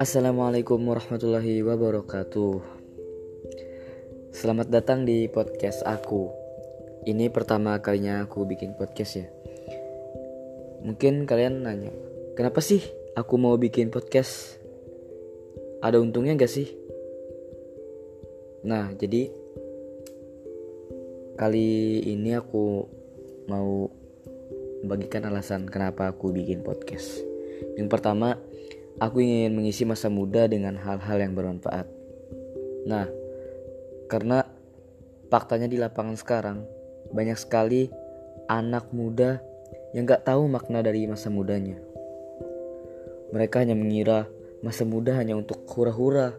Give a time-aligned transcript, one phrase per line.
[0.00, 2.56] Assalamualaikum warahmatullahi wabarakatuh.
[4.32, 6.32] Selamat datang di podcast aku.
[7.04, 9.28] Ini pertama kalinya aku bikin podcast ya.
[10.88, 11.92] Mungkin kalian nanya,
[12.32, 12.80] kenapa sih
[13.12, 14.56] aku mau bikin podcast?
[15.84, 16.72] Ada untungnya gak sih?
[18.64, 19.28] Nah, jadi
[21.36, 22.88] kali ini aku
[23.52, 23.92] mau
[24.80, 27.20] membagikan alasan kenapa aku bikin podcast.
[27.76, 28.40] Yang pertama,
[28.98, 31.86] Aku ingin mengisi masa muda dengan hal-hal yang bermanfaat.
[32.90, 33.06] Nah,
[34.10, 34.42] karena
[35.30, 36.66] faktanya di lapangan sekarang
[37.14, 37.86] banyak sekali
[38.50, 39.38] anak muda
[39.94, 41.78] yang gak tahu makna dari masa mudanya.
[43.30, 44.26] Mereka hanya mengira
[44.60, 46.34] masa muda hanya untuk hura-hura,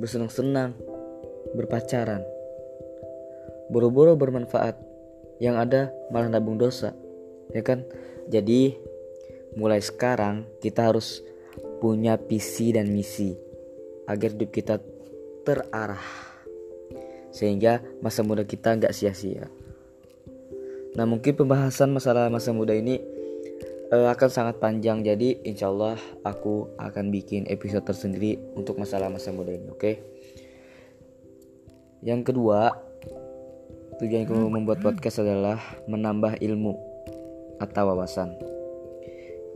[0.00, 0.72] bersenang-senang,
[1.52, 2.24] berpacaran.
[3.68, 4.76] Boro-boro bermanfaat,
[5.40, 6.96] yang ada malah nabung dosa,
[7.52, 7.84] ya kan?
[8.28, 8.76] Jadi,
[9.56, 11.20] mulai sekarang kita harus
[11.82, 13.34] punya visi dan misi
[14.06, 14.78] agar hidup kita
[15.42, 16.06] terarah
[17.34, 19.50] sehingga masa muda kita nggak sia-sia.
[20.94, 23.02] Nah mungkin pembahasan masalah masa muda ini
[23.90, 29.34] uh, akan sangat panjang jadi insya Allah aku akan bikin episode tersendiri untuk masalah masa
[29.34, 29.82] muda ini oke.
[29.82, 29.94] Okay?
[32.06, 32.78] Yang kedua
[33.98, 35.58] tujuanku membuat podcast adalah
[35.90, 36.78] menambah ilmu
[37.58, 38.30] atau wawasan.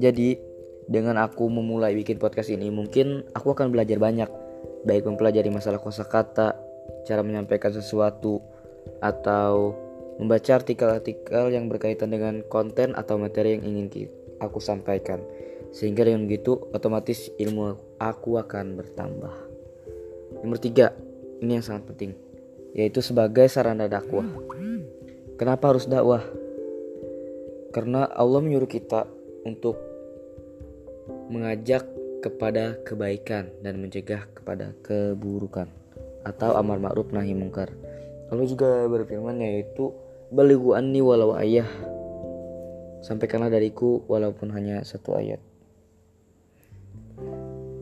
[0.00, 0.53] Jadi
[0.84, 4.28] dengan aku memulai bikin podcast ini mungkin aku akan belajar banyak
[4.84, 6.54] baik mempelajari masalah kosakata,
[7.08, 8.44] cara menyampaikan sesuatu
[9.00, 9.72] atau
[10.20, 15.24] membaca artikel-artikel yang berkaitan dengan konten atau materi yang ingin aku sampaikan.
[15.74, 19.34] Sehingga dengan begitu otomatis ilmu aku akan bertambah.
[20.44, 20.94] Nomor tiga,
[21.42, 22.12] ini yang sangat penting,
[22.76, 24.28] yaitu sebagai sarana dakwah.
[25.34, 26.22] Kenapa harus dakwah?
[27.74, 29.10] Karena Allah menyuruh kita
[29.42, 29.74] untuk
[31.28, 31.84] mengajak
[32.24, 35.68] kepada kebaikan dan mencegah kepada keburukan
[36.24, 37.68] atau amar ma'ruf nahi mungkar.
[38.32, 39.92] Allah juga berfirman yaitu
[40.32, 41.68] balighu anni walau ayah
[43.04, 45.40] sampaikanlah dariku walaupun hanya satu ayat.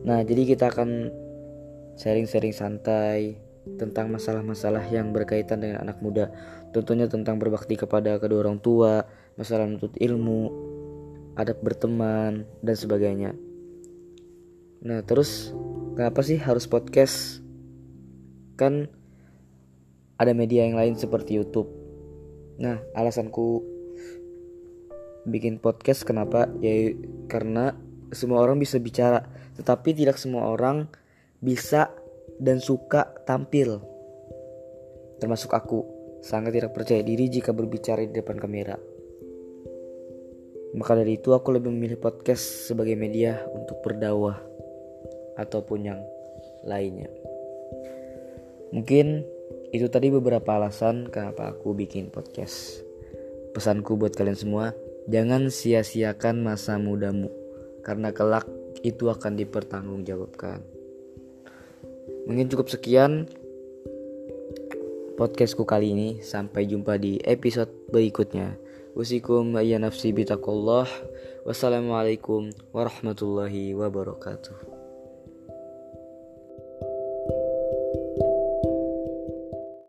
[0.03, 1.07] Nah, jadi kita akan
[1.95, 3.39] sharing-sharing santai
[3.79, 6.27] tentang masalah-masalah yang berkaitan dengan anak muda.
[6.75, 9.07] Tentunya tentang berbakti kepada kedua orang tua,
[9.39, 10.72] masalah menuntut ilmu,
[11.33, 13.31] adab berteman, dan sebagainya.
[14.83, 15.55] Nah, terus
[15.95, 17.41] kenapa sih harus podcast?
[18.59, 18.91] Kan
[20.19, 21.71] ada media yang lain seperti YouTube.
[22.61, 23.65] Nah, alasanku
[25.25, 26.51] bikin podcast kenapa?
[26.61, 26.93] Ya
[27.31, 27.73] karena
[28.13, 29.25] semua orang bisa bicara,
[29.57, 30.85] tetapi tidak semua orang
[31.41, 31.89] bisa
[32.37, 33.81] dan suka tampil.
[35.17, 35.79] Termasuk aku,
[36.21, 38.92] sangat tidak percaya diri jika berbicara di depan kamera.
[40.73, 44.41] Maka dari itu aku lebih memilih podcast sebagai media untuk berdakwah
[45.37, 46.01] ataupun yang
[46.65, 47.09] lainnya.
[48.73, 49.21] Mungkin
[49.69, 52.81] itu tadi beberapa alasan kenapa aku bikin podcast.
[53.53, 54.73] Pesanku buat kalian semua,
[55.05, 57.29] jangan sia-siakan masa mudamu
[57.85, 58.49] karena kelak
[58.81, 60.65] itu akan dipertanggungjawabkan.
[62.25, 63.29] Mungkin cukup sekian
[65.19, 66.09] podcastku kali ini.
[66.23, 68.57] Sampai jumpa di episode berikutnya.
[68.93, 70.85] Usikum nafsi bitakullah.
[71.49, 74.82] Wassalamualaikum warahmatullahi wabarakatuh.